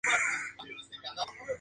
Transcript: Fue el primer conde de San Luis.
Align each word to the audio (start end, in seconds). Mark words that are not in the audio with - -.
Fue 0.03 0.11
el 0.13 0.19
primer 0.19 0.57
conde 0.57 0.73
de 0.73 0.79
San 0.79 1.27
Luis. 1.37 1.47